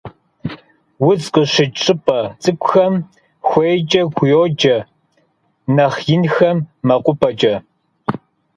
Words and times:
Удз 1.07 1.25
къыщыкӀ 1.33 1.79
щӀыпӀэ 1.83 2.19
цӀыкӀухэм 2.41 2.93
хуейкӀэ 3.47 4.01
йоджэ, 4.31 4.77
нэхъ 5.75 6.01
инхэм- 6.15 6.57
мэкъупӀэкӀэ. 6.87 7.55